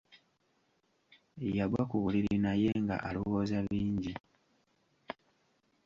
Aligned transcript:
Yagwa 1.57 1.81
ku 1.89 1.95
buliri 2.03 2.35
naye 2.45 2.69
nga 2.83 2.95
alowooza 3.07 3.57
bingi. 3.67 4.13